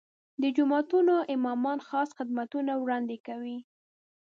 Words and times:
د 0.41 0.43
جوماتونو 0.57 1.15
امامان 1.35 1.79
خاص 1.87 2.09
خدمتونه 2.17 2.71
وړاندې 2.77 3.17
کوي. 3.27 3.57